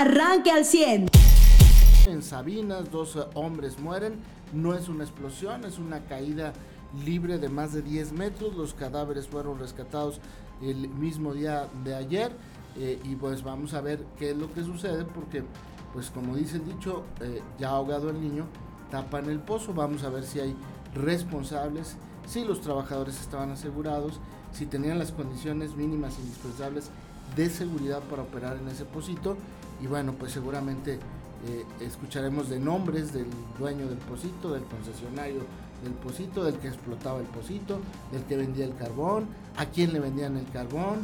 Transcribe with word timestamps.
arranque 0.00 0.50
al 0.50 0.64
100. 0.64 1.10
En 2.06 2.22
Sabinas, 2.22 2.90
dos 2.90 3.18
hombres 3.34 3.78
mueren. 3.78 4.14
No 4.52 4.74
es 4.74 4.88
una 4.88 5.04
explosión, 5.04 5.64
es 5.64 5.78
una 5.78 6.00
caída 6.00 6.54
libre 7.04 7.38
de 7.38 7.50
más 7.50 7.74
de 7.74 7.82
10 7.82 8.12
metros. 8.12 8.56
Los 8.56 8.72
cadáveres 8.72 9.28
fueron 9.28 9.58
rescatados 9.58 10.20
el 10.62 10.88
mismo 10.88 11.34
día 11.34 11.68
de 11.84 11.94
ayer. 11.94 12.32
Eh, 12.76 12.98
y 13.04 13.14
pues 13.16 13.42
vamos 13.42 13.74
a 13.74 13.80
ver 13.82 14.04
qué 14.18 14.30
es 14.30 14.36
lo 14.36 14.50
que 14.52 14.62
sucede 14.62 15.04
porque, 15.04 15.42
pues 15.92 16.08
como 16.10 16.36
dice 16.36 16.56
el 16.56 16.64
dicho, 16.64 17.04
eh, 17.20 17.42
ya 17.58 17.70
ahogado 17.70 18.08
el 18.10 18.20
niño, 18.20 18.46
tapan 18.90 19.28
el 19.28 19.40
pozo. 19.40 19.74
Vamos 19.74 20.02
a 20.04 20.08
ver 20.08 20.24
si 20.24 20.40
hay 20.40 20.56
responsables, 20.94 21.96
si 22.26 22.44
los 22.44 22.62
trabajadores 22.62 23.20
estaban 23.20 23.50
asegurados, 23.50 24.18
si 24.52 24.64
tenían 24.64 24.98
las 24.98 25.12
condiciones 25.12 25.76
mínimas 25.76 26.18
indispensables 26.18 26.90
de 27.36 27.50
seguridad 27.50 28.00
para 28.04 28.22
operar 28.22 28.56
en 28.56 28.68
ese 28.68 28.86
pocito. 28.86 29.36
Y 29.82 29.86
bueno, 29.86 30.12
pues 30.12 30.32
seguramente 30.32 30.94
eh, 30.94 31.64
escucharemos 31.80 32.48
de 32.50 32.58
nombres 32.58 33.12
del 33.12 33.26
dueño 33.58 33.86
del 33.86 33.98
pocito, 33.98 34.52
del 34.52 34.64
concesionario 34.64 35.40
del 35.82 35.94
pocito, 35.94 36.44
del 36.44 36.56
que 36.56 36.68
explotaba 36.68 37.20
el 37.20 37.26
pocito, 37.26 37.80
del 38.12 38.22
que 38.24 38.36
vendía 38.36 38.66
el 38.66 38.76
carbón, 38.76 39.26
a 39.56 39.66
quién 39.66 39.92
le 39.92 40.00
vendían 40.00 40.36
el 40.36 40.46
carbón, 40.50 40.98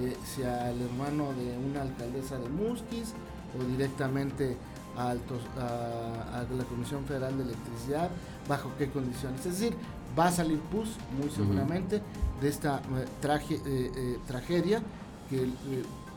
eh, 0.00 0.16
si 0.24 0.42
al 0.42 0.80
hermano 0.80 1.32
de 1.34 1.58
una 1.58 1.82
alcaldesa 1.82 2.38
de 2.38 2.48
Musquis 2.48 3.12
o 3.58 3.62
directamente 3.64 4.56
a, 4.96 5.10
a, 5.10 5.14
la 5.14 6.64
Comisión 6.64 7.04
Federal 7.04 7.36
de 7.36 7.44
Electricidad, 7.44 8.10
bajo 8.48 8.70
qué 8.78 8.88
condiciones. 8.88 9.44
Es 9.44 9.60
decir, 9.60 9.76
va 10.18 10.26
a 10.26 10.32
salir 10.32 10.58
PUS 10.58 10.96
muy 11.20 11.30
seguramente 11.30 12.00
de 12.40 12.48
esta 12.48 12.80
eh, 12.80 14.18
tragedia 14.26 14.82
que 15.28 15.48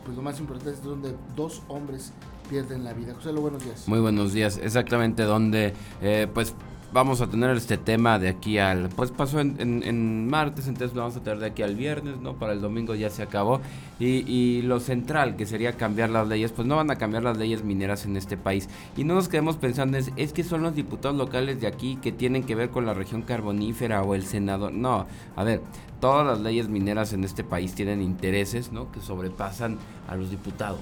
pues 0.06 0.16
lo 0.16 0.22
más 0.22 0.38
importante 0.38 0.70
es 0.70 0.82
donde 0.84 1.16
dos 1.34 1.62
hombres 1.66 2.12
pierden 2.48 2.84
la 2.84 2.92
vida. 2.92 3.12
José, 3.14 3.32
buenos 3.32 3.64
días. 3.64 3.88
Muy 3.88 3.98
buenos 3.98 4.32
días. 4.32 4.56
Exactamente 4.62 5.24
donde, 5.24 5.74
eh, 6.00 6.28
pues 6.32 6.54
vamos 6.92 7.20
a 7.20 7.26
tener 7.26 7.56
este 7.56 7.76
tema 7.76 8.18
de 8.18 8.28
aquí 8.28 8.58
al, 8.58 8.88
pues 8.90 9.10
pasó 9.10 9.40
en, 9.40 10.28
martes, 10.28 10.66
entonces 10.66 10.94
lo 10.94 11.02
vamos 11.02 11.16
a 11.16 11.22
tener 11.22 11.38
de 11.38 11.46
aquí 11.46 11.62
al 11.62 11.74
viernes, 11.74 12.18
¿no? 12.18 12.34
Para 12.34 12.52
el 12.52 12.60
domingo 12.60 12.94
ya 12.94 13.10
se 13.10 13.22
acabó. 13.22 13.60
Y, 13.98 14.30
y, 14.30 14.62
lo 14.62 14.80
central, 14.80 15.36
que 15.36 15.46
sería 15.46 15.72
cambiar 15.72 16.10
las 16.10 16.28
leyes, 16.28 16.52
pues 16.52 16.66
no 16.66 16.76
van 16.76 16.90
a 16.90 16.96
cambiar 16.96 17.22
las 17.22 17.36
leyes 17.36 17.64
mineras 17.64 18.04
en 18.04 18.16
este 18.16 18.36
país. 18.36 18.68
Y 18.96 19.04
no 19.04 19.14
nos 19.14 19.28
quedemos 19.28 19.56
pensando, 19.56 19.98
es, 19.98 20.12
es 20.16 20.32
que 20.32 20.44
son 20.44 20.62
los 20.62 20.74
diputados 20.74 21.16
locales 21.16 21.60
de 21.60 21.66
aquí 21.66 21.96
que 21.96 22.12
tienen 22.12 22.44
que 22.44 22.54
ver 22.54 22.70
con 22.70 22.86
la 22.86 22.94
región 22.94 23.22
carbonífera 23.22 24.02
o 24.02 24.14
el 24.14 24.24
senador. 24.24 24.72
No, 24.72 25.06
a 25.34 25.44
ver, 25.44 25.62
todas 26.00 26.26
las 26.26 26.40
leyes 26.40 26.68
mineras 26.68 27.12
en 27.12 27.24
este 27.24 27.44
país 27.44 27.74
tienen 27.74 28.02
intereses, 28.02 28.72
¿no? 28.72 28.90
Que 28.92 29.00
sobrepasan 29.00 29.78
a 30.08 30.16
los 30.16 30.30
diputados 30.30 30.80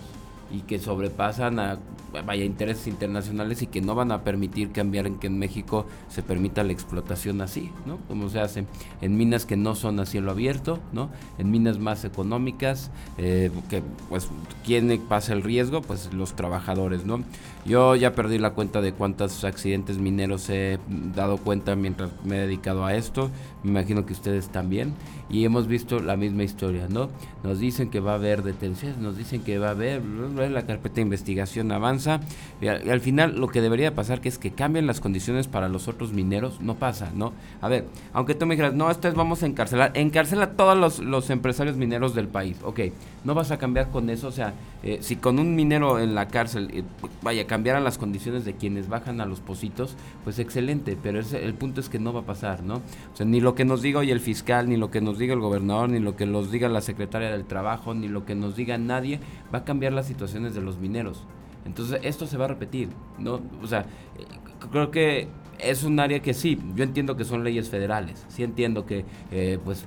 y 0.54 0.60
que 0.62 0.78
sobrepasan 0.78 1.58
a 1.58 1.78
vaya 2.22 2.44
intereses 2.44 2.86
internacionales 2.86 3.62
y 3.62 3.66
que 3.66 3.80
no 3.80 3.94
van 3.94 4.12
a 4.12 4.22
permitir 4.22 4.70
cambiar 4.70 5.06
en 5.06 5.18
que 5.18 5.26
en 5.26 5.38
México 5.38 5.86
se 6.08 6.22
permita 6.22 6.62
la 6.62 6.72
explotación 6.72 7.40
así, 7.40 7.70
¿no? 7.86 7.98
Como 8.08 8.28
se 8.28 8.40
hace 8.40 8.66
en 9.00 9.16
minas 9.16 9.46
que 9.46 9.56
no 9.56 9.74
son 9.74 10.00
a 10.00 10.06
cielo 10.06 10.30
abierto, 10.30 10.78
¿no? 10.92 11.10
En 11.38 11.50
minas 11.50 11.78
más 11.78 12.04
económicas, 12.04 12.90
eh, 13.18 13.50
que 13.68 13.82
pues 14.08 14.28
quién 14.64 15.00
pasa 15.08 15.32
el 15.32 15.42
riesgo, 15.42 15.82
pues 15.82 16.12
los 16.12 16.34
trabajadores, 16.36 17.04
¿no? 17.04 17.24
Yo 17.66 17.96
ya 17.96 18.14
perdí 18.14 18.38
la 18.38 18.50
cuenta 18.50 18.80
de 18.80 18.92
cuántos 18.92 19.44
accidentes 19.44 19.98
mineros 19.98 20.48
he 20.50 20.78
dado 21.14 21.38
cuenta 21.38 21.74
mientras 21.76 22.10
me 22.24 22.36
he 22.36 22.40
dedicado 22.40 22.84
a 22.84 22.94
esto, 22.94 23.30
me 23.62 23.70
imagino 23.70 24.04
que 24.04 24.12
ustedes 24.12 24.48
también, 24.48 24.92
y 25.28 25.44
hemos 25.44 25.66
visto 25.66 26.00
la 26.00 26.16
misma 26.16 26.42
historia, 26.42 26.86
¿no? 26.88 27.08
Nos 27.42 27.58
dicen 27.58 27.90
que 27.90 28.00
va 28.00 28.12
a 28.12 28.14
haber 28.16 28.42
detenciones, 28.42 28.98
nos 28.98 29.16
dicen 29.16 29.42
que 29.42 29.58
va 29.58 29.68
a 29.68 29.70
haber, 29.70 30.02
la 30.04 30.66
carpeta 30.66 30.96
de 30.96 31.02
investigación 31.02 31.72
avanza, 31.72 32.20
y 32.60 32.68
al, 32.68 33.00
final 33.00 33.38
lo 33.38 33.48
que 33.48 33.60
debería 33.60 33.94
pasar 33.94 34.20
que 34.20 34.28
es 34.28 34.38
que 34.38 34.52
cambien 34.52 34.86
las 34.86 35.00
condiciones 35.00 35.48
para 35.48 35.68
los 35.68 35.88
otros 35.88 36.12
mineros, 36.12 36.60
no 36.60 36.74
pasa, 36.74 37.10
¿no? 37.14 37.32
A 37.60 37.68
ver, 37.68 37.86
aunque 38.12 38.34
tú 38.34 38.46
me 38.46 38.54
dijeras, 38.54 38.74
no, 38.74 38.90
esto 38.90 39.08
es 39.08 39.14
vamos 39.14 39.42
a 39.42 39.46
encarcelar, 39.46 39.92
encarcela 39.94 40.44
a 40.44 40.50
todos 40.52 41.00
los, 41.00 41.30
empresarios 41.30 41.76
mineros 41.76 42.14
del 42.14 42.28
país, 42.28 42.56
ok, 42.62 42.80
no 43.24 43.34
vas 43.34 43.50
a 43.50 43.58
cambiar 43.58 43.90
con 43.90 44.10
eso, 44.10 44.28
o 44.28 44.32
sea, 44.32 44.52
eh, 44.86 44.98
si 45.00 45.16
con 45.16 45.38
un 45.38 45.56
minero 45.56 45.98
en 45.98 46.14
la 46.14 46.28
cárcel, 46.28 46.70
eh, 46.72 46.84
vaya, 47.22 47.46
cambiaran 47.46 47.82
las 47.82 47.98
condiciones 47.98 48.44
de 48.44 48.54
quienes 48.54 48.88
bajan 48.88 49.20
a 49.20 49.26
los 49.26 49.40
pocitos, 49.40 49.96
pues 50.22 50.38
excelente, 50.38 50.96
pero 51.02 51.20
el 51.20 51.54
punto 51.54 51.80
es 51.80 51.88
que 51.88 51.98
no 51.98 52.12
va 52.12 52.20
a 52.20 52.26
pasar, 52.26 52.62
¿no? 52.62 52.76
O 52.76 53.16
sea, 53.16 53.24
ni 53.24 53.40
lo 53.40 53.54
que 53.54 53.64
nos 53.64 53.82
diga 53.82 54.00
hoy 54.00 54.10
el 54.10 54.20
fiscal, 54.20 54.68
ni 54.68 54.76
lo 54.76 54.90
que 54.90 55.00
nos 55.00 55.18
diga 55.18 55.34
el 55.34 55.40
gobernador, 55.40 55.88
ni 55.88 55.98
lo 55.98 56.16
que 56.16 56.26
nos 56.26 56.52
diga 56.52 56.68
la 56.68 56.82
secretaria 56.82 57.30
del 57.30 57.46
trabajo, 57.46 57.94
ni 57.94 58.08
lo 58.08 58.26
que 58.26 58.34
nos 58.34 58.56
diga 58.56 58.78
nadie, 58.78 59.20
va 59.52 59.60
a 59.60 59.64
cambiar 59.64 59.92
la 59.92 60.04
situaciones 60.04 60.54
de 60.54 60.60
los 60.60 60.78
mineros. 60.78 61.24
Entonces 61.64 62.00
esto 62.02 62.26
se 62.26 62.36
va 62.36 62.44
a 62.44 62.48
repetir, 62.48 62.90
¿no? 63.18 63.40
O 63.62 63.66
sea, 63.66 63.80
eh, 64.18 64.26
creo 64.70 64.90
que 64.90 65.28
es 65.58 65.84
un 65.84 66.00
área 66.00 66.20
que 66.20 66.34
sí, 66.34 66.60
yo 66.74 66.84
entiendo 66.84 67.16
que 67.16 67.24
son 67.24 67.44
leyes 67.44 67.68
federales, 67.68 68.24
sí 68.28 68.42
entiendo 68.42 68.86
que 68.86 69.04
eh, 69.30 69.58
pues 69.64 69.84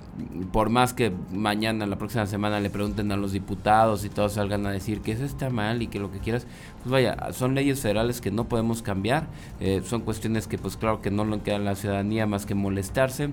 por 0.51 0.69
más 0.69 0.93
que 0.93 1.11
mañana, 1.31 1.85
la 1.85 1.97
próxima 1.97 2.25
semana 2.25 2.59
le 2.59 2.69
pregunten 2.69 3.11
a 3.11 3.17
los 3.17 3.31
diputados 3.31 4.05
y 4.05 4.09
todos 4.09 4.33
salgan 4.33 4.65
a 4.65 4.71
decir 4.71 5.01
que 5.01 5.11
eso 5.11 5.25
está 5.25 5.49
mal 5.49 5.81
y 5.81 5.87
que 5.87 5.99
lo 5.99 6.11
que 6.11 6.19
quieras, 6.19 6.47
pues 6.83 6.91
vaya, 6.91 7.31
son 7.33 7.55
leyes 7.55 7.79
federales 7.79 8.21
que 8.21 8.31
no 8.31 8.45
podemos 8.45 8.81
cambiar, 8.81 9.27
eh, 9.59 9.81
son 9.83 10.01
cuestiones 10.01 10.47
que 10.47 10.57
pues 10.57 10.77
claro 10.77 11.01
que 11.01 11.11
no 11.11 11.25
lo 11.25 11.43
queda 11.43 11.57
a 11.57 11.59
la 11.59 11.75
ciudadanía 11.75 12.25
más 12.25 12.45
que 12.45 12.55
molestarse 12.55 13.29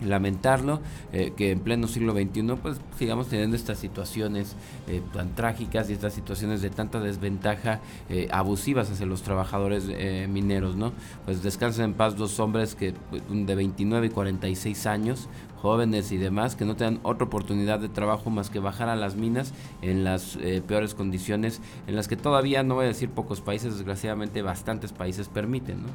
lamentarlo 0.00 0.80
eh, 1.12 1.32
que 1.36 1.50
en 1.50 1.60
pleno 1.60 1.86
siglo 1.88 2.12
XXI 2.12 2.42
pues 2.62 2.80
sigamos 2.98 3.28
teniendo 3.28 3.56
estas 3.56 3.78
situaciones 3.78 4.56
eh, 4.88 5.02
tan 5.12 5.34
trágicas 5.34 5.88
y 5.90 5.92
estas 5.92 6.14
situaciones 6.14 6.62
de 6.62 6.70
tanta 6.70 7.00
desventaja 7.00 7.80
eh, 8.08 8.28
abusivas 8.30 8.90
hacia 8.90 9.06
los 9.06 9.22
trabajadores 9.22 9.86
mineros 10.28 10.76
no 10.76 10.92
pues 11.24 11.42
descansen 11.42 11.86
en 11.86 11.94
paz 11.94 12.16
dos 12.16 12.38
hombres 12.40 12.74
que 12.74 12.94
pues, 13.10 13.22
de 13.28 13.54
29 13.54 14.06
y 14.06 14.10
46 14.10 14.86
años 14.86 15.28
jóvenes 15.60 16.12
y 16.12 16.16
demás 16.16 16.56
que 16.56 16.64
no 16.64 16.76
tengan 16.76 17.00
otra 17.02 17.26
oportunidad 17.26 17.80
de 17.80 17.88
trabajo 17.88 18.30
más 18.30 18.50
que 18.50 18.58
bajar 18.58 18.88
a 18.88 18.96
las 18.96 19.16
minas 19.16 19.52
en 19.82 20.04
las 20.04 20.38
peores 20.66 20.94
condiciones 20.94 21.60
en 21.86 21.96
las 21.96 22.08
que 22.08 22.16
todavía 22.16 22.62
no 22.62 22.74
voy 22.74 22.84
a 22.84 22.88
decir 22.88 23.10
pocos 23.10 23.40
países 23.40 23.74
desgraciadamente 23.74 24.42
bastantes 24.42 24.92
países 24.92 25.28
permiten 25.28 25.82
no 25.82 25.88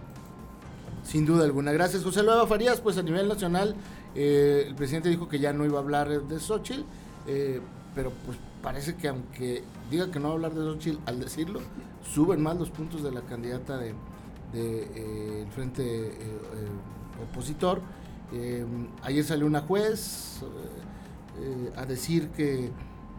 sin 1.12 1.26
duda 1.26 1.44
alguna. 1.44 1.74
Gracias, 1.74 2.04
José 2.04 2.24
Luis 2.24 2.48
Farías. 2.48 2.80
Pues 2.80 2.98
a 2.98 3.04
nivel 3.04 3.28
nacional, 3.28 3.76
eh, 4.16 4.64
el 4.68 4.76
presidente 4.76 5.10
dijo 5.10 5.28
que 5.28 5.40
ya 5.40 5.52
no 5.52 5.66
iba 5.66 5.78
a 5.78 5.82
hablar 5.82 6.08
de 6.08 6.40
Xochitl, 6.40 6.84
eh, 7.28 7.60
pero 7.94 8.14
pues 8.26 8.38
parece 8.64 8.96
que 8.96 9.10
aunque 9.10 9.62
diga 9.90 10.10
que 10.10 10.20
no 10.20 10.30
va 10.30 10.32
a 10.32 10.36
hablar 10.36 10.54
de 10.54 10.62
Xochitl, 10.62 11.00
al 11.06 11.20
decirlo, 11.20 11.60
suben 12.14 12.42
más 12.42 12.58
los 12.58 12.70
puntos 12.70 13.04
de 13.04 13.12
la 13.12 13.22
candidata 13.22 13.78
de, 13.78 13.94
eh, 14.54 15.44
el 15.46 15.52
frente 15.52 16.14
opositor. 17.30 17.82
ayer 19.04 19.26
salió 19.26 19.46
una 19.46 19.60
juez 19.60 20.40
a 21.76 21.86
decir 21.86 22.30
que 22.30 22.72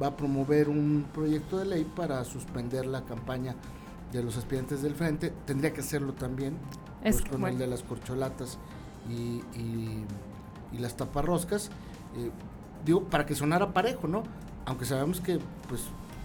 va 0.03 0.06
a 0.09 0.16
promover 0.16 0.70
un 0.70 1.06
proyecto 1.12 1.59
de 1.59 1.66
ley 1.66 1.84
para 1.84 2.24
suspender 2.24 2.86
la 2.86 3.04
campaña 3.04 3.54
de 4.10 4.22
los 4.22 4.38
aspirantes 4.38 4.80
del 4.80 4.94
frente. 4.94 5.30
Tendría 5.44 5.74
que 5.74 5.80
hacerlo 5.80 6.14
también 6.14 6.56
es 7.04 7.20
pues, 7.22 7.30
con 7.30 7.44
el 7.46 7.58
de 7.58 7.66
las 7.66 7.82
corcholatas 7.82 8.58
y, 9.08 9.42
y, 9.58 10.04
las 10.78 10.96
taparroscas, 10.96 11.70
eh, 12.16 12.30
digo, 12.84 13.04
para 13.04 13.26
que 13.26 13.34
sonara 13.34 13.72
parejo, 13.72 14.08
¿no? 14.08 14.22
Aunque 14.64 14.84
sabemos 14.86 15.20
que 15.20 15.38
pues 15.68 15.82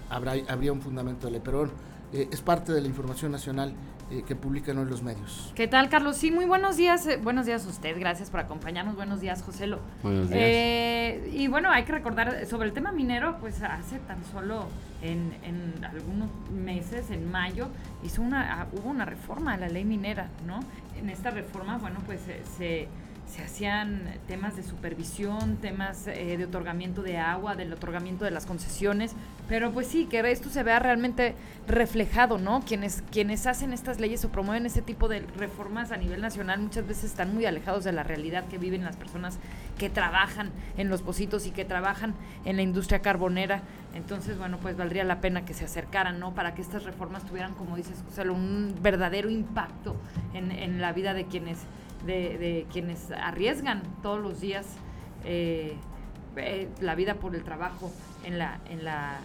habrá, 0.09 0.33
habría 0.47 0.71
un 0.71 0.81
fundamento 0.81 1.27
de 1.27 1.33
ley, 1.33 1.41
pero 1.43 1.59
bueno, 1.59 1.73
eh, 2.13 2.29
es 2.31 2.41
parte 2.41 2.71
de 2.73 2.81
la 2.81 2.87
información 2.87 3.31
nacional 3.31 3.73
eh, 4.09 4.23
que 4.25 4.35
publican 4.35 4.77
hoy 4.77 4.85
los 4.85 5.03
medios. 5.03 5.51
¿Qué 5.55 5.67
tal, 5.67 5.89
Carlos? 5.89 6.15
Sí, 6.15 6.31
muy 6.31 6.45
buenos 6.45 6.77
días. 6.77 7.07
buenos 7.23 7.45
días 7.45 7.65
a 7.65 7.69
usted, 7.69 7.99
gracias 7.99 8.29
por 8.29 8.39
acompañarnos. 8.39 8.95
Buenos 8.95 9.19
días, 9.19 9.43
Joselo. 9.43 9.79
Buenos 10.01 10.29
días. 10.29 11.27
y 11.33 11.47
bueno, 11.47 11.69
hay 11.69 11.83
que 11.83 11.91
recordar 11.91 12.45
sobre 12.45 12.67
el 12.67 12.73
tema 12.73 12.91
minero, 12.91 13.37
pues 13.39 13.61
hace 13.61 13.99
tan 13.99 14.23
solo 14.31 14.67
en, 15.01 15.33
en 15.43 15.83
algunos 15.83 16.29
meses, 16.51 17.11
en 17.11 17.29
mayo, 17.29 17.67
hizo 18.03 18.21
una, 18.21 18.61
ah, 18.61 18.67
hubo 18.71 18.89
una 18.89 19.05
reforma 19.05 19.53
a 19.53 19.57
la 19.57 19.67
ley 19.67 19.83
minera, 19.83 20.29
¿no? 20.45 20.61
En 20.97 21.09
esta 21.09 21.29
reforma, 21.29 21.77
bueno, 21.77 21.99
pues 22.05 22.21
se 22.57 22.87
se 23.27 23.43
hacían 23.43 24.15
temas 24.27 24.55
de 24.55 24.63
supervisión, 24.63 25.57
temas 25.57 26.07
eh, 26.07 26.37
de 26.37 26.45
otorgamiento 26.45 27.01
de 27.01 27.17
agua, 27.17 27.55
del 27.55 27.73
otorgamiento 27.73 28.23
de 28.23 28.31
las 28.31 28.45
concesiones, 28.45 29.13
pero 29.49 29.71
pues 29.71 29.87
sí, 29.87 30.05
que 30.05 30.19
esto 30.31 30.49
se 30.49 30.63
vea 30.63 30.79
realmente 30.79 31.35
reflejado, 31.67 32.37
¿no? 32.37 32.61
Quienes, 32.61 33.03
quienes 33.11 33.45
hacen 33.45 33.73
estas 33.73 33.99
leyes 33.99 34.23
o 34.23 34.29
promueven 34.29 34.65
este 34.65 34.81
tipo 34.81 35.09
de 35.09 35.21
reformas 35.37 35.91
a 35.91 35.97
nivel 35.97 36.21
nacional 36.21 36.59
muchas 36.61 36.87
veces 36.87 37.05
están 37.05 37.33
muy 37.33 37.45
alejados 37.45 37.83
de 37.83 37.91
la 37.91 38.03
realidad 38.03 38.45
que 38.47 38.57
viven 38.57 38.83
las 38.83 38.95
personas 38.95 39.39
que 39.77 39.89
trabajan 39.89 40.51
en 40.77 40.89
los 40.89 41.01
pocitos 41.01 41.45
y 41.45 41.51
que 41.51 41.65
trabajan 41.65 42.15
en 42.45 42.55
la 42.55 42.61
industria 42.61 43.01
carbonera. 43.01 43.61
Entonces, 43.93 44.37
bueno, 44.37 44.57
pues 44.61 44.77
valdría 44.77 45.03
la 45.03 45.21
pena 45.21 45.43
que 45.43 45.53
se 45.53 45.65
acercaran, 45.65 46.19
¿no? 46.19 46.33
Para 46.33 46.55
que 46.55 46.61
estas 46.61 46.83
reformas 46.83 47.25
tuvieran, 47.25 47.53
como 47.55 47.75
dices, 47.75 48.03
un 48.29 48.75
verdadero 48.81 49.29
impacto 49.29 49.95
en, 50.33 50.51
en 50.51 50.81
la 50.81 50.93
vida 50.93 51.13
de 51.13 51.25
quienes 51.25 51.59
de, 52.07 52.65
quienes 52.71 53.11
arriesgan 53.11 53.83
todos 54.01 54.19
los 54.19 54.39
días 54.41 54.65
eh, 55.23 55.75
eh, 56.37 56.67
la 56.81 56.95
vida 56.95 57.15
por 57.15 57.35
el 57.35 57.43
trabajo 57.43 57.91
en 58.23 58.39
la, 58.39 58.59
en 58.69 58.83
la 58.83 59.19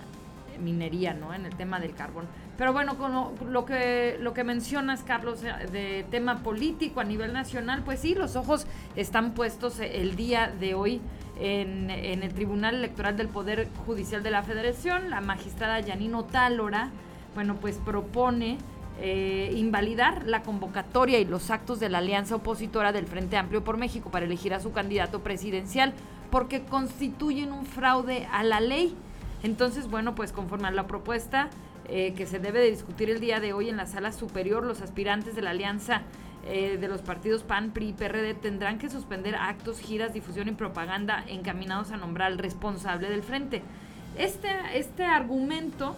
minería, 0.60 1.14
¿no? 1.14 1.32
En 1.34 1.46
el 1.46 1.54
tema 1.54 1.80
del 1.80 1.94
carbón. 1.94 2.26
Pero 2.58 2.72
bueno, 2.72 2.96
con 2.96 3.12
lo, 3.50 3.64
que, 3.64 4.16
lo 4.20 4.34
que 4.34 4.44
mencionas, 4.44 5.02
Carlos, 5.02 5.42
eh, 5.42 5.66
de 5.70 6.04
tema 6.10 6.42
político 6.42 7.00
a 7.00 7.04
nivel 7.04 7.32
nacional, 7.32 7.82
pues 7.84 8.00
sí, 8.00 8.14
los 8.14 8.36
ojos 8.36 8.66
están 8.96 9.32
puestos 9.32 9.80
el 9.80 10.16
día 10.16 10.48
de 10.48 10.74
hoy 10.74 11.00
en, 11.40 11.90
en 11.90 12.22
el 12.22 12.32
Tribunal 12.34 12.76
Electoral 12.76 13.16
del 13.16 13.28
Poder 13.28 13.68
Judicial 13.86 14.22
de 14.22 14.30
la 14.30 14.42
Federación. 14.42 15.10
La 15.10 15.20
magistrada 15.20 15.80
Yanino 15.80 16.24
Tálora, 16.24 16.90
bueno, 17.34 17.56
pues 17.56 17.78
propone 17.78 18.58
eh, 19.00 19.52
invalidar 19.56 20.26
la 20.26 20.42
convocatoria 20.42 21.18
y 21.18 21.24
los 21.24 21.50
actos 21.50 21.80
de 21.80 21.88
la 21.88 21.98
alianza 21.98 22.36
opositora 22.36 22.92
del 22.92 23.06
Frente 23.06 23.36
Amplio 23.36 23.64
por 23.64 23.76
México 23.76 24.10
para 24.10 24.26
elegir 24.26 24.54
a 24.54 24.60
su 24.60 24.72
candidato 24.72 25.20
presidencial 25.20 25.94
porque 26.30 26.62
constituyen 26.62 27.52
un 27.52 27.66
fraude 27.66 28.26
a 28.30 28.42
la 28.42 28.60
ley. 28.60 28.94
Entonces, 29.42 29.90
bueno, 29.90 30.14
pues 30.14 30.32
conforme 30.32 30.68
a 30.68 30.70
la 30.70 30.86
propuesta 30.86 31.50
eh, 31.88 32.14
que 32.14 32.26
se 32.26 32.38
debe 32.38 32.60
de 32.60 32.70
discutir 32.70 33.10
el 33.10 33.20
día 33.20 33.40
de 33.40 33.52
hoy 33.52 33.68
en 33.68 33.76
la 33.76 33.86
sala 33.86 34.12
superior, 34.12 34.64
los 34.64 34.80
aspirantes 34.82 35.34
de 35.34 35.42
la 35.42 35.50
alianza 35.50 36.02
eh, 36.46 36.78
de 36.80 36.88
los 36.88 37.02
partidos 37.02 37.42
PAN, 37.42 37.72
PRI 37.72 37.90
y 37.90 37.92
PRD 37.92 38.34
tendrán 38.34 38.78
que 38.78 38.88
suspender 38.88 39.34
actos, 39.34 39.78
giras, 39.78 40.12
difusión 40.12 40.48
y 40.48 40.52
propaganda 40.52 41.24
encaminados 41.28 41.90
a 41.90 41.96
nombrar 41.96 42.32
al 42.32 42.38
responsable 42.38 43.10
del 43.10 43.22
frente. 43.22 43.62
Este, 44.16 44.48
este 44.74 45.04
argumento 45.04 45.96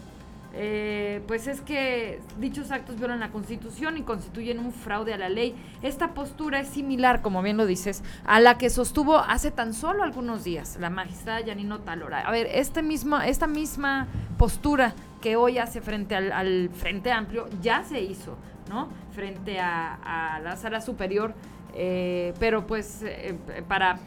eh, 0.56 1.21
pues 1.27 1.49
es 1.49 1.61
que 1.61 2.21
dichos 2.39 2.71
actos 2.71 2.97
violan 2.97 3.19
la 3.19 3.31
Constitución 3.31 3.99
y 3.99 4.03
constituyen 4.03 4.61
un 4.61 4.73
fraude 4.73 5.12
a 5.12 5.19
la 5.19 5.29
ley. 5.29 5.55
Esta 5.83 6.15
postura 6.15 6.61
es 6.61 6.69
similar, 6.69 7.23
como 7.23 7.43
bien 7.43 7.56
lo 7.56 7.67
dices, 7.67 8.05
a 8.25 8.39
la 8.39 8.56
que 8.56 8.71
sostuvo 8.71 9.19
hace 9.19 9.51
tan 9.51 9.75
solo 9.75 10.05
algunos 10.05 10.45
días 10.45 10.77
la 10.79 10.91
magistrada 10.91 11.41
Yanino 11.41 11.81
Talora. 11.81 12.21
A 12.21 12.31
ver, 12.31 12.49
este 12.53 12.83
mismo, 12.83 13.21
esta 13.21 13.49
misma 13.49 14.06
postura 14.39 14.95
que 15.21 15.35
hoy 15.35 15.59
hace 15.59 15.81
frente 15.81 16.15
al, 16.15 16.71
Frente 16.71 17.11
Amplio 17.11 17.49
ya 17.61 17.83
se 17.83 18.01
hizo, 18.01 18.37
¿no? 18.69 18.89
Frente 19.12 19.59
a, 19.59 20.41
la 20.43 20.56
sala 20.56 20.81
superior, 20.81 21.35
eh, 21.75 22.33
pero 22.39 22.65
pues 22.67 23.03
eh, 23.03 23.37
para 23.67 23.99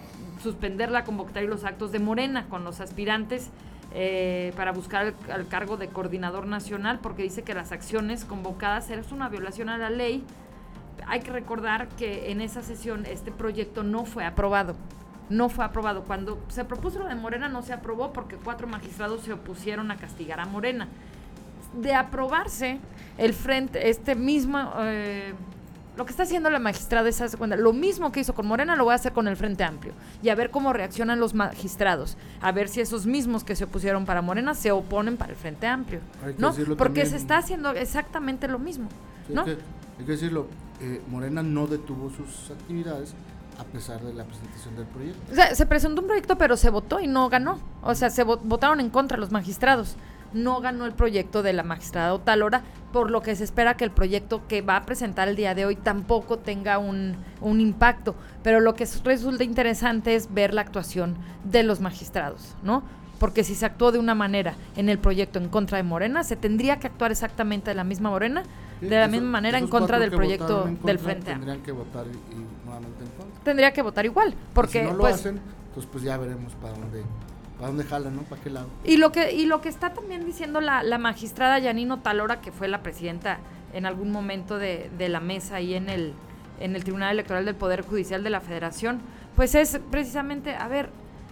suspender 0.42 0.92
la 0.92 1.04
convocatoria 1.04 1.48
y 1.48 1.50
los 1.50 1.66
actos 1.66 1.92
de 1.92 2.00
Morena 2.00 2.48
con 2.48 2.64
los 2.64 2.80
aspirantes 2.80 3.50
eh, 3.94 4.54
para 4.56 4.72
buscar 4.72 5.14
el, 5.30 5.48
cargo 5.48 5.78
de 5.78 5.88
coordinador 5.88 6.46
nacional 6.46 7.00
porque 7.02 7.24
dice 7.24 7.44
que 7.44 7.54
las 7.54 7.72
acciones 7.72 8.26
convocadas 8.26 8.90
es 8.90 9.12
una 9.12 9.30
violación 9.30 9.70
a 9.70 9.78
la 9.78 9.90
ley. 9.90 10.24
Hay 11.08 11.22
que 11.22 11.32
recordar 11.32 11.88
que 11.90 12.32
en 12.32 12.42
esa 12.42 12.62
sesión 12.62 13.06
este 13.06 13.32
proyecto 13.32 13.84
no 13.84 14.06
fue 14.06 14.26
aprobado. 14.26 14.76
No 15.30 15.50
fue 15.50 15.66
aprobado. 15.66 16.04
Cuando 16.04 16.38
se 16.50 16.66
propuso 16.66 17.00
lo 17.00 17.08
de 17.08 17.16
Morena 17.16 17.50
no 17.50 17.62
se 17.62 17.74
aprobó 17.74 18.12
porque 18.12 18.36
cuatro 18.36 18.68
magistrados 18.68 19.22
se 19.22 19.34
opusieron 19.34 19.90
a 19.92 19.98
castigar 19.98 20.40
a 20.40 20.46
Morena. 20.46 20.88
De 21.74 21.94
aprobarse 21.94 22.80
el 23.18 23.34
frente, 23.34 23.90
este 23.90 24.16
mismo 24.16 24.60
eh, 24.80 25.34
lo 25.98 26.06
que 26.06 26.12
está 26.12 26.24
haciendo 26.24 26.50
la 26.50 26.60
magistrada 26.60 27.10
es 27.10 27.20
hacer 27.20 27.38
cuenta, 27.40 27.56
lo 27.56 27.74
mismo 27.74 28.12
que 28.12 28.20
hizo 28.20 28.36
con 28.36 28.46
Morena 28.46 28.76
lo 28.76 28.84
voy 28.86 28.94
a 28.94 28.96
hacer 28.96 29.14
con 29.14 29.28
el 29.28 29.36
Frente 29.36 29.64
Amplio 29.64 29.94
y 30.22 30.30
a 30.30 30.36
ver 30.36 30.52
cómo 30.52 30.72
reaccionan 30.72 31.20
los 31.20 31.34
magistrados, 31.34 32.18
a 32.40 32.52
ver 32.52 32.70
si 32.70 32.82
esos 32.82 33.08
mismos 33.08 33.44
que 33.44 33.56
se 33.56 33.64
opusieron 33.64 34.06
para 34.06 34.22
Morena 34.22 34.54
se 34.54 34.72
oponen 34.72 35.18
para 35.18 35.32
el 35.32 35.38
Frente 35.38 35.66
Amplio, 35.66 36.00
¿no? 36.38 36.54
Porque 36.78 37.06
se 37.06 37.18
está 37.18 37.38
haciendo 37.38 37.72
exactamente 37.72 38.48
lo 38.48 38.60
mismo, 38.60 38.90
¿no? 39.28 39.42
Hay 39.42 40.06
que, 40.06 40.12
decirlo, 40.12 40.46
eh, 40.80 41.02
Morena 41.10 41.42
no 41.42 41.66
detuvo 41.66 42.12
sus 42.12 42.52
actividades 42.52 43.16
a 43.60 43.64
pesar 43.64 44.00
de 44.02 44.14
la 44.14 44.24
presentación 44.24 44.76
del 44.76 44.86
proyecto. 44.86 45.20
O 45.32 45.36
sea, 45.36 45.56
se 45.56 45.66
presentó 45.66 46.02
un 46.02 46.08
proyecto 46.08 46.38
pero 46.38 46.58
se 46.58 46.70
votó 46.70 47.00
y 47.00 47.08
no 47.08 47.28
ganó, 47.30 47.60
o 47.82 47.96
sea, 47.96 48.12
se 48.12 48.22
votaron 48.24 48.80
en 48.80 48.92
contra 48.92 49.18
los 49.18 49.32
magistrados 49.32 49.96
no 50.34 50.62
ganó 50.62 50.86
el 50.86 50.94
proyecto 50.94 51.44
de 51.44 51.54
la 51.54 51.64
magistrada 51.64 52.14
Otalora, 52.14 52.64
por 52.92 53.12
lo 53.12 53.22
que 53.22 53.36
se 53.36 53.44
espera 53.44 53.76
que 53.76 53.84
el 53.84 53.92
proyecto 53.92 54.48
que 54.48 54.62
va 54.62 54.78
a 54.78 54.86
presentar 54.86 55.28
el 55.28 55.36
día 55.36 55.54
de 55.54 55.66
hoy 55.66 55.76
tampoco 55.76 56.40
tenga 56.40 56.78
un, 56.78 57.16
impacto. 57.42 58.16
Pero 58.44 58.60
lo 58.60 58.74
que 58.76 58.88
resulta 59.04 59.44
interesante 59.44 60.16
es 60.16 60.34
ver 60.34 60.54
la 60.54 60.62
actuación 60.62 61.16
de 61.44 61.64
los 61.64 61.80
magistrados, 61.80 62.56
¿no? 62.64 62.84
Porque 63.20 63.44
si 63.44 63.56
se 63.56 63.66
actuó 63.66 63.92
de 63.92 64.00
una 64.00 64.16
manera 64.16 64.56
en 64.76 64.90
el 64.90 65.00
proyecto 65.00 65.40
en 65.40 65.50
contra 65.50 65.78
de 65.78 65.84
Morena, 65.84 66.24
se 66.24 66.36
tendría 66.36 66.78
que 66.78 66.88
actuar 66.88 67.12
exactamente 67.12 67.72
de 67.72 67.76
la 67.76 67.84
misma 67.84 68.10
Morena, 68.10 68.44
de 68.80 69.00
la 69.00 69.08
misma 69.08 69.30
manera 69.30 69.58
en 69.58 69.68
contra 69.68 69.98
del 69.98 70.12
proyecto 70.12 70.70
del 70.84 71.00
Frente 71.00 71.32
Tendrían 71.32 71.62
que 71.62 71.72
votar 71.72 72.06
nuevamente 72.64 73.04
en 73.04 73.10
contra. 73.10 73.44
Tendría 73.44 73.74
que 73.74 73.82
votar 73.82 74.06
igual, 74.06 74.36
porque... 74.54 74.82
si 74.82 74.86
no 74.86 74.94
lo 74.94 75.00
pues, 75.00 75.16
hacen, 75.16 75.42
pues, 75.74 75.88
pues 75.88 76.04
ya 76.04 76.16
veremos 76.18 76.54
para 76.56 76.74
dónde 76.74 77.04
¿Para 77.58 77.68
dónde 77.70 77.84
jala, 77.84 78.10
no? 78.12 78.22
¿Para 78.22 78.42
qué 78.42 78.50
lado? 78.50 78.68
Y 78.84 78.98
lo 78.98 79.12
que, 79.12 79.34
y 79.34 79.46
lo 79.46 79.62
que 79.62 79.70
está 79.70 79.94
también 79.94 80.26
diciendo 80.26 80.62
la, 80.62 80.84
la 80.84 80.98
magistrada 80.98 81.58
Yanino 81.60 82.00
Talora, 82.00 82.40
que 82.40 82.52
fue 82.52 82.68
la 82.68 82.84
presidenta 82.84 83.40
en 83.74 83.86
algún 83.86 84.12
momento 84.12 84.58
de, 84.58 84.90
de 84.98 85.10
la 85.10 85.20
mesa 85.20 85.56
ahí 85.56 85.74
en 85.74 85.90
el, 85.90 86.14
en 86.60 86.76
el 86.76 86.84
Tribunal 86.84 87.14
Electoral 87.14 87.46
del 87.46 87.56
Poder 87.56 87.82
Judicial 87.82 88.24
de 88.24 88.30
la 88.30 88.42
Federación, 88.42 89.02
pues 89.36 89.56
es 89.56 89.80
precisamente, 89.92 90.56
a 90.56 90.68
ver, 90.68 90.90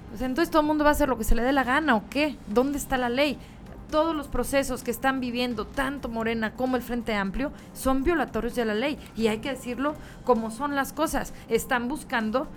pues 0.10 0.22
entonces 0.22 0.50
todo 0.52 0.62
el 0.62 0.68
mundo 0.68 0.84
va 0.84 0.92
a 0.92 0.94
hacer 0.94 1.10
lo 1.10 1.18
que 1.18 1.24
se 1.24 1.36
le 1.36 1.44
dé 1.44 1.52
la 1.52 1.64
gana 1.64 1.96
o 1.96 2.04
qué, 2.10 2.36
¿dónde 2.48 2.78
está 2.78 2.98
la 2.98 3.10
ley? 3.10 3.38
Todos 3.90 4.16
los 4.16 4.28
procesos 4.28 4.84
que 4.84 4.92
están 4.92 5.20
viviendo 5.20 5.66
tanto 5.66 6.10
Morena 6.10 6.54
como 6.54 6.76
el 6.76 6.82
Frente 6.82 7.14
Amplio 7.14 7.52
son 7.74 8.04
violatorios 8.04 8.56
de 8.56 8.66
la 8.66 8.74
ley 8.74 8.98
y 9.16 9.28
hay 9.28 9.40
que 9.40 9.50
decirlo 9.50 9.96
como 10.24 10.52
son 10.52 10.76
las 10.76 10.92
cosas. 10.92 11.34
Están 11.50 11.88
buscando 11.88 12.48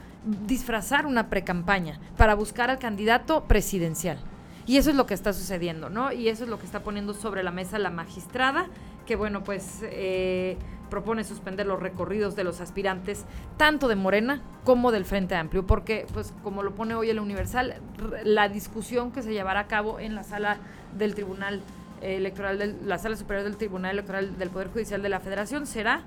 disfrazar 0.46 1.06
una 1.06 1.28
precampaña 1.28 2.00
para 2.16 2.34
buscar 2.34 2.70
al 2.70 2.78
candidato 2.78 3.44
presidencial. 3.44 4.18
Y 4.66 4.76
eso 4.76 4.90
es 4.90 4.96
lo 4.96 5.06
que 5.06 5.14
está 5.14 5.32
sucediendo, 5.32 5.88
¿no? 5.88 6.12
Y 6.12 6.28
eso 6.28 6.44
es 6.44 6.50
lo 6.50 6.58
que 6.58 6.66
está 6.66 6.80
poniendo 6.80 7.14
sobre 7.14 7.42
la 7.42 7.50
mesa 7.50 7.78
la 7.78 7.88
magistrada, 7.88 8.66
que 9.06 9.16
bueno, 9.16 9.42
pues 9.42 9.80
eh, 9.82 10.58
propone 10.90 11.24
suspender 11.24 11.66
los 11.66 11.80
recorridos 11.80 12.36
de 12.36 12.44
los 12.44 12.60
aspirantes, 12.60 13.24
tanto 13.56 13.88
de 13.88 13.96
Morena 13.96 14.42
como 14.64 14.92
del 14.92 15.06
Frente 15.06 15.36
Amplio, 15.36 15.66
porque, 15.66 16.06
pues 16.12 16.34
como 16.42 16.62
lo 16.62 16.74
pone 16.74 16.94
hoy 16.94 17.08
el 17.08 17.18
Universal, 17.18 17.76
la 18.24 18.50
discusión 18.50 19.10
que 19.10 19.22
se 19.22 19.32
llevará 19.32 19.60
a 19.60 19.66
cabo 19.68 20.00
en 20.00 20.14
la 20.14 20.22
sala 20.22 20.58
del 20.96 21.14
Tribunal 21.14 21.62
Electoral, 22.00 22.58
de 22.58 22.74
la 22.84 22.98
sala 22.98 23.16
superior 23.16 23.44
del 23.44 23.56
Tribunal 23.56 23.92
Electoral 23.92 24.38
del 24.38 24.50
Poder 24.50 24.68
Judicial 24.68 25.02
de 25.02 25.08
la 25.08 25.20
Federación 25.20 25.66
será 25.66 26.02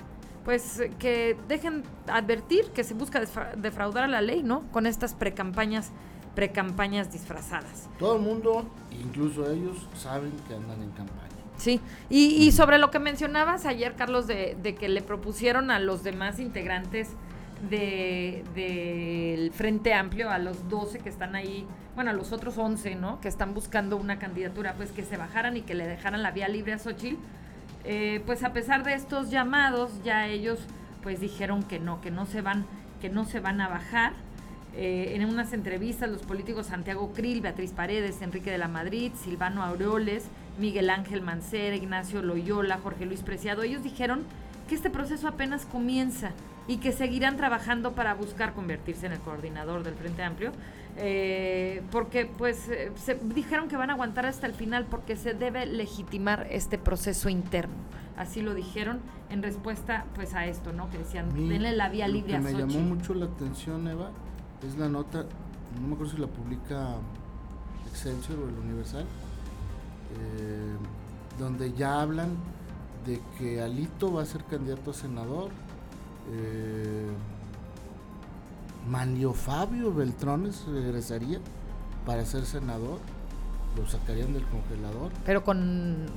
pues 0.45 0.81
que 0.97 1.37
dejen 1.47 1.83
advertir 2.07 2.65
que 2.71 2.83
se 2.83 2.93
busca 2.93 3.21
defraudar 3.57 4.05
a 4.05 4.07
la 4.07 4.21
ley, 4.21 4.41
¿no? 4.41 4.63
Con 4.71 4.87
estas 4.87 5.13
precampañas 5.13 5.91
precampañas 6.35 7.11
disfrazadas. 7.11 7.89
Todo 7.99 8.15
el 8.15 8.21
mundo, 8.21 8.65
incluso 8.91 9.51
ellos, 9.51 9.87
saben 9.95 10.31
que 10.47 10.55
andan 10.55 10.81
en 10.81 10.91
campaña. 10.91 11.27
Sí, 11.57 11.79
y, 12.09 12.51
sobre 12.53 12.79
lo 12.79 12.89
que 12.89 12.97
mencionabas 12.97 13.67
ayer, 13.67 13.95
Carlos, 13.95 14.25
de, 14.25 14.75
que 14.79 14.89
le 14.89 15.01
propusieron 15.01 15.69
a 15.69 15.79
los 15.79 16.01
demás 16.01 16.39
integrantes 16.39 17.09
del 17.69 18.43
de, 18.55 19.51
Frente 19.53 19.93
Amplio, 19.93 20.29
a 20.29 20.39
los 20.39 20.69
12 20.69 20.99
que 20.99 21.09
están 21.09 21.35
ahí, 21.35 21.65
bueno, 21.95 22.11
a 22.11 22.13
los 22.13 22.31
otros 22.31 22.57
11, 22.57 22.95
¿no? 22.95 23.21
Que 23.21 23.27
están 23.27 23.53
buscando 23.53 23.97
una 23.97 24.19
candidatura, 24.19 24.73
pues 24.75 24.91
que 24.91 25.03
se 25.03 25.17
bajaran 25.17 25.57
y 25.57 25.61
que 25.61 25.75
le 25.75 25.87
dejaran 25.87 26.23
la 26.23 26.31
vía 26.31 26.47
libre 26.47 26.73
a 26.73 26.79
Xochitl 26.79 27.17
eh, 27.83 28.21
pues 28.25 28.43
a 28.43 28.53
pesar 28.53 28.83
de 28.83 28.93
estos 28.93 29.29
llamados, 29.31 29.91
ya 30.03 30.27
ellos 30.27 30.59
pues 31.01 31.19
dijeron 31.19 31.63
que 31.63 31.79
no, 31.79 31.99
que 32.01 32.11
no 32.11 32.25
se 32.25 32.41
van, 32.41 32.65
que 33.01 33.09
no 33.09 33.25
se 33.25 33.39
van 33.39 33.61
a 33.61 33.67
bajar. 33.67 34.13
Eh, 34.73 35.13
en 35.15 35.25
unas 35.25 35.51
entrevistas, 35.51 36.09
los 36.09 36.21
políticos 36.21 36.67
Santiago 36.67 37.11
Krill, 37.13 37.41
Beatriz 37.41 37.71
Paredes, 37.71 38.21
Enrique 38.21 38.51
de 38.51 38.57
la 38.57 38.67
Madrid, 38.67 39.11
Silvano 39.21 39.63
Aureoles, 39.63 40.25
Miguel 40.59 40.89
Ángel 40.89 41.21
Mancera, 41.21 41.75
Ignacio 41.75 42.21
Loyola, 42.21 42.77
Jorge 42.77 43.05
Luis 43.05 43.21
Preciado, 43.21 43.63
ellos 43.63 43.83
dijeron 43.83 44.23
que 44.71 44.75
este 44.75 44.89
proceso 44.89 45.27
apenas 45.27 45.65
comienza 45.65 46.31
y 46.65 46.77
que 46.77 46.93
seguirán 46.93 47.35
trabajando 47.35 47.91
para 47.91 48.13
buscar 48.13 48.53
convertirse 48.53 49.05
en 49.05 49.11
el 49.11 49.19
coordinador 49.19 49.83
del 49.83 49.95
Frente 49.95 50.23
Amplio 50.23 50.53
eh, 50.95 51.81
porque 51.91 52.25
pues 52.25 52.69
eh, 52.69 52.89
se 52.95 53.15
dijeron 53.15 53.67
que 53.67 53.75
van 53.75 53.89
a 53.89 53.93
aguantar 53.95 54.25
hasta 54.25 54.47
el 54.47 54.53
final 54.53 54.85
porque 54.85 55.17
se 55.17 55.33
debe 55.33 55.65
legitimar 55.65 56.47
este 56.49 56.77
proceso 56.77 57.27
interno. 57.27 57.75
Así 58.15 58.41
lo 58.41 58.53
dijeron 58.53 59.01
en 59.29 59.43
respuesta 59.43 60.05
pues 60.15 60.35
a 60.35 60.45
esto, 60.45 60.71
¿no? 60.71 60.89
Que 60.89 60.99
decían, 60.99 61.33
denle 61.33 61.73
la 61.73 61.89
vía 61.89 62.07
libre 62.07 62.39
lo 62.39 62.45
que 62.45 62.53
Me 62.53 62.59
llamó 62.59 62.79
mucho 62.79 63.13
la 63.13 63.25
atención, 63.25 63.85
Eva, 63.89 64.11
es 64.65 64.77
la 64.77 64.87
nota, 64.87 65.25
no 65.81 65.87
me 65.89 65.95
acuerdo 65.95 66.13
si 66.13 66.17
la 66.17 66.27
publica 66.27 66.95
Excelsior 67.89 68.39
o 68.39 68.47
el 68.47 68.57
Universal, 68.57 69.03
eh, 69.03 70.75
donde 71.37 71.73
ya 71.73 71.99
hablan 71.99 72.37
de 73.05 73.21
que 73.37 73.61
Alito 73.61 74.13
va 74.13 74.23
a 74.23 74.25
ser 74.25 74.43
candidato 74.45 74.91
a 74.91 74.93
senador. 74.93 75.49
Eh, 76.31 77.09
Manlio 78.89 79.33
Fabio 79.33 79.93
Beltrones 79.93 80.65
regresaría 80.67 81.39
para 82.05 82.25
ser 82.25 82.45
senador, 82.45 82.99
lo 83.77 83.87
sacarían 83.87 84.33
del 84.33 84.43
congelador. 84.45 85.11
¿Pero 85.25 85.43
con 85.43 86.07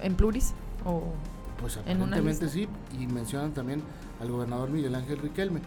en 0.00 0.14
pluris 0.16 0.52
o 0.84 1.02
pues 1.60 1.76
aparentemente 1.76 2.48
sí 2.48 2.68
y 2.98 3.06
mencionan 3.06 3.52
también 3.52 3.82
al 4.20 4.30
gobernador 4.30 4.70
Miguel 4.70 4.94
Ángel 4.94 5.18
Riquelme. 5.18 5.60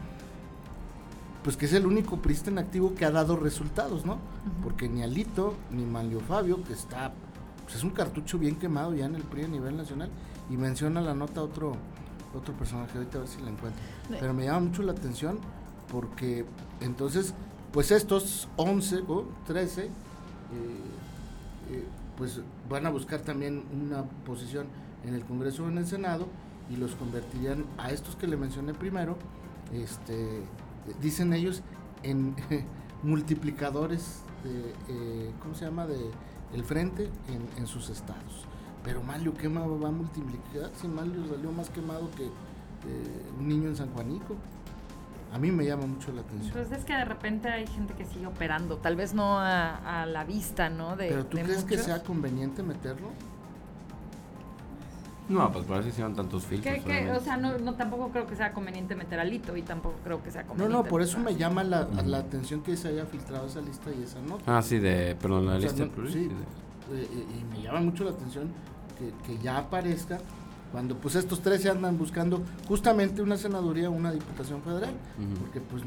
Pues 1.43 1.55
que 1.55 1.65
es 1.65 1.73
el 1.73 1.85
único 1.85 2.17
prista 2.17 2.49
en 2.49 2.57
activo 2.57 2.93
que 2.93 3.05
ha 3.05 3.11
dado 3.11 3.37
resultados, 3.37 4.05
¿no? 4.05 4.17
Porque 4.63 4.89
ni 4.89 5.01
Alito 5.01 5.55
ni 5.71 5.85
Manlio 5.85 6.19
Fabio, 6.19 6.63
que 6.63 6.73
está 6.73 7.13
pues 7.63 7.75
es 7.75 7.83
un 7.83 7.89
cartucho 7.91 8.37
bien 8.37 8.55
quemado 8.55 8.93
ya 8.95 9.05
en 9.05 9.15
el 9.15 9.23
PRI 9.23 9.43
a 9.43 9.47
nivel 9.47 9.75
nacional. 9.75 10.09
Y 10.49 10.57
menciona 10.57 11.01
la 11.01 11.13
nota 11.13 11.41
otro, 11.41 11.73
otro 12.33 12.53
personaje, 12.53 12.97
ahorita 12.97 13.17
a 13.17 13.21
ver 13.21 13.29
si 13.29 13.41
la 13.41 13.49
encuentro. 13.49 13.81
Pero 14.09 14.33
me 14.33 14.45
llama 14.45 14.61
mucho 14.61 14.83
la 14.83 14.93
atención 14.93 15.39
porque 15.91 16.45
entonces, 16.81 17.33
pues 17.71 17.91
estos 17.91 18.47
11 18.57 19.03
o 19.07 19.25
13, 19.45 19.85
eh, 19.85 19.89
eh, 21.71 21.85
pues 22.17 22.41
van 22.69 22.85
a 22.85 22.89
buscar 22.89 23.21
también 23.21 23.63
una 23.71 24.03
posición 24.25 24.67
en 25.05 25.13
el 25.13 25.23
Congreso 25.23 25.65
o 25.65 25.69
en 25.69 25.77
el 25.77 25.87
Senado 25.87 26.27
y 26.69 26.75
los 26.75 26.95
convertirían 26.95 27.65
a 27.77 27.91
estos 27.91 28.15
que 28.15 28.27
le 28.27 28.37
mencioné 28.37 28.73
primero, 28.73 29.17
este, 29.73 30.41
dicen 31.01 31.33
ellos, 31.33 31.61
en 32.03 32.35
multiplicadores 33.03 34.21
de, 34.43 34.73
eh, 34.89 35.31
¿cómo 35.41 35.55
se 35.55 35.65
llama?, 35.65 35.87
de 35.87 35.99
el 36.53 36.63
frente 36.63 37.09
en, 37.27 37.47
en 37.57 37.67
sus 37.67 37.89
estados. 37.89 38.45
Pero 38.87 39.03
Mario, 39.03 39.33
¿qué 39.33 39.49
va 39.49 39.63
a 39.63 39.91
multiplicar? 39.91 40.71
Si 40.79 40.87
Mario 40.87 41.27
salió 41.29 41.51
más 41.51 41.69
quemado 41.69 42.09
que 42.11 42.29
un 43.37 43.45
niño 43.45 43.67
en 43.67 43.75
San 43.75 43.89
Juanico. 43.89 44.37
A 45.33 45.37
mí 45.37 45.51
me 45.51 45.65
llama 45.65 45.85
mucho 45.87 46.13
la 46.13 46.21
atención. 46.21 46.53
Pues 46.53 46.71
es 46.71 46.85
que 46.85 46.93
de 46.93 47.03
repente 47.03 47.49
hay 47.49 47.67
gente 47.67 47.93
que 47.95 48.05
sigue 48.05 48.27
operando, 48.27 48.77
tal 48.77 48.95
vez 48.95 49.13
no 49.13 49.39
a, 49.39 50.05
la 50.07 50.23
vista, 50.23 50.69
¿no? 50.69 50.95
De, 50.95 51.09
¿Pero 51.09 51.25
tú 51.25 51.37
crees 51.37 51.65
que 51.65 51.77
sea 51.77 52.01
conveniente 52.01 52.63
meterlo? 52.63 53.09
No, 55.27 55.51
pues 55.51 55.65
por 55.65 55.79
eso 55.81 55.89
hicieron 55.89 56.15
tantos 56.15 56.45
filtros. 56.45 56.77
o 56.77 57.19
sea, 57.19 57.35
no, 57.35 57.57
no, 57.57 57.73
tampoco 57.73 58.07
creo 58.11 58.25
que 58.25 58.37
sea 58.37 58.53
conveniente 58.53 58.95
meter 58.95 59.19
alito 59.19 59.57
y 59.57 59.63
tampoco 59.63 59.97
creo 60.05 60.23
que 60.23 60.31
sea 60.31 60.43
conveniente. 60.43 60.77
No, 60.77 60.83
no, 60.83 60.87
por 60.87 61.01
eso 61.01 61.19
me 61.19 61.35
llama 61.35 61.65
la, 61.65 61.89
la, 62.05 62.19
atención 62.19 62.61
que 62.61 62.77
se 62.77 62.87
haya 62.87 63.05
filtrado 63.05 63.47
esa 63.47 63.59
lista 63.59 63.89
y 63.91 64.03
esa 64.03 64.21
nota. 64.21 64.57
Ah, 64.57 64.61
sí, 64.61 64.79
de, 64.79 65.17
perdón, 65.19 65.47
la 65.47 65.59
lista. 65.59 65.85
sí, 66.09 66.29
eh, 66.93 67.25
y 67.37 67.43
me 67.53 67.61
llama 67.61 67.81
mucho 67.81 68.05
la 68.05 68.11
atención 68.11 68.49
que, 68.97 69.11
que 69.25 69.41
ya 69.41 69.57
aparezca 69.57 70.19
cuando 70.71 70.95
pues 70.97 71.15
estos 71.15 71.41
tres 71.41 71.61
se 71.61 71.69
andan 71.69 71.97
buscando 71.97 72.43
justamente 72.67 73.21
una 73.21 73.37
senaduría 73.37 73.89
o 73.89 73.93
una 73.93 74.11
diputación 74.11 74.61
federal, 74.61 74.93
porque 75.39 75.61
pues 75.61 75.83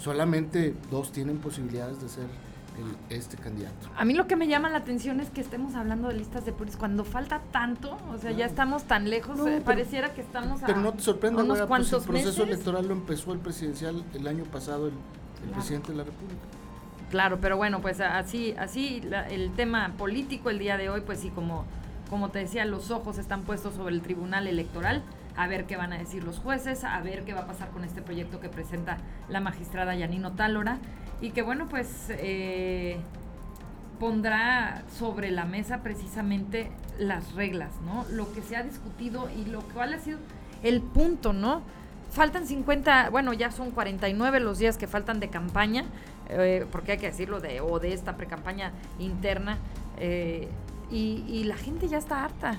solamente 0.00 0.74
dos 0.90 1.12
tienen 1.12 1.38
posibilidades 1.38 2.00
de 2.00 2.08
ser 2.08 2.26
este 3.10 3.36
candidato. 3.36 3.90
A 3.94 4.04
mí 4.04 4.14
lo 4.14 4.26
que 4.26 4.36
me 4.36 4.46
llama 4.46 4.70
la 4.70 4.78
atención 4.78 5.20
es 5.20 5.28
que 5.28 5.42
estemos 5.42 5.74
hablando 5.74 6.08
de 6.08 6.14
listas 6.14 6.46
de 6.46 6.52
puris 6.52 6.76
cuando 6.76 7.04
falta 7.04 7.42
tanto, 7.52 7.98
o 8.10 8.16
sea, 8.16 8.30
ya 8.30 8.46
estamos 8.46 8.84
tan 8.84 9.10
lejos, 9.10 9.38
eh, 9.46 9.60
pareciera 9.62 10.14
que 10.14 10.22
estamos 10.22 10.60
Pero 10.64 10.80
no 10.80 10.92
te 10.94 11.02
sorprende, 11.02 11.42
unos 11.42 11.60
pues, 11.62 11.92
el 11.92 12.00
proceso 12.02 12.44
electoral 12.44 12.86
lo 12.86 12.94
empezó 12.94 13.32
el 13.32 13.40
presidencial 13.40 14.02
el 14.14 14.26
año 14.26 14.44
pasado, 14.44 14.86
el, 14.86 14.94
presidente 15.52 15.92
de 15.92 15.98
la 15.98 16.04
República. 16.04 16.40
Claro, 17.10 17.38
pero 17.40 17.56
bueno, 17.56 17.80
pues 17.80 18.00
así, 18.00 18.54
así 18.56 19.02
el 19.30 19.50
tema 19.52 19.92
político 19.98 20.48
el 20.48 20.58
día 20.58 20.76
de 20.76 20.88
hoy, 20.88 21.00
pues 21.00 21.20
sí, 21.20 21.30
como 21.30 21.64
como 22.10 22.30
te 22.30 22.40
decía, 22.40 22.64
los 22.64 22.90
ojos 22.90 23.18
están 23.18 23.42
puestos 23.42 23.74
sobre 23.74 23.94
el 23.94 24.02
Tribunal 24.02 24.48
Electoral, 24.48 25.04
a 25.36 25.46
ver 25.46 25.64
qué 25.66 25.76
van 25.76 25.92
a 25.92 25.98
decir 25.98 26.24
los 26.24 26.40
jueces, 26.40 26.82
a 26.82 27.00
ver 27.00 27.24
qué 27.24 27.32
va 27.32 27.42
a 27.42 27.46
pasar 27.46 27.70
con 27.70 27.84
este 27.84 28.02
proyecto 28.02 28.40
que 28.40 28.48
presenta 28.48 28.98
la 29.28 29.40
magistrada 29.40 29.94
Yanino 29.94 30.32
Tálora 30.32 30.78
y 31.20 31.30
que 31.30 31.42
bueno, 31.42 31.68
pues 31.68 32.08
eh, 32.10 32.98
pondrá 34.00 34.82
sobre 34.98 35.30
la 35.30 35.44
mesa 35.44 35.82
precisamente 35.82 36.72
las 36.98 37.34
reglas, 37.34 37.70
¿no? 37.86 38.04
Lo 38.10 38.32
que 38.32 38.42
se 38.42 38.56
ha 38.56 38.64
discutido 38.64 39.30
y 39.30 39.44
lo 39.44 39.60
cual 39.62 39.94
ha 39.94 39.98
sido 40.00 40.18
el 40.64 40.82
punto, 40.82 41.32
¿no? 41.32 41.62
Faltan 42.10 42.44
50, 42.44 43.10
bueno, 43.10 43.32
ya 43.34 43.52
son 43.52 43.70
49 43.70 44.40
los 44.40 44.58
días 44.58 44.76
que 44.76 44.88
faltan 44.88 45.20
de 45.20 45.28
campaña, 45.28 45.84
eh, 46.28 46.66
porque 46.72 46.92
hay 46.92 46.98
que 46.98 47.06
decirlo, 47.06 47.38
de, 47.38 47.60
o 47.60 47.78
de 47.78 47.92
esta 47.92 48.16
precampaña 48.16 48.72
interna. 48.98 49.58
Eh, 49.96 50.48
y, 50.90 51.44
la 51.44 51.56
gente 51.56 51.88
ya 51.88 51.98
está 51.98 52.24
harta 52.24 52.58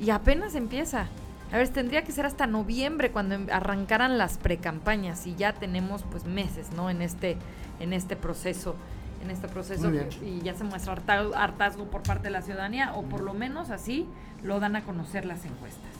y 0.00 0.10
apenas 0.10 0.54
empieza. 0.54 1.06
A 1.52 1.56
ver, 1.56 1.68
tendría 1.68 2.02
que 2.04 2.12
ser 2.12 2.26
hasta 2.26 2.46
noviembre 2.46 3.10
cuando 3.10 3.34
em, 3.34 3.46
arrancaran 3.50 4.18
las 4.18 4.38
precampañas 4.38 5.26
y 5.26 5.34
ya 5.34 5.52
tenemos 5.52 6.04
pues 6.10 6.24
meses, 6.24 6.70
¿no? 6.72 6.90
En 6.90 7.02
este 7.02 7.36
en 7.80 7.92
este 7.92 8.14
proceso, 8.14 8.76
en 9.22 9.30
este 9.30 9.48
proceso 9.48 9.90
y 10.22 10.40
ya 10.42 10.54
se 10.54 10.64
muestra 10.64 10.94
hartazgo 11.34 11.86
por 11.86 12.02
parte 12.02 12.24
de 12.24 12.30
la 12.30 12.42
ciudadanía 12.42 12.92
o 12.94 13.02
por 13.02 13.22
lo 13.22 13.34
menos 13.34 13.70
así 13.70 14.06
lo 14.42 14.60
dan 14.60 14.76
a 14.76 14.84
conocer 14.84 15.24
las 15.24 15.44
encuestas. 15.44 15.99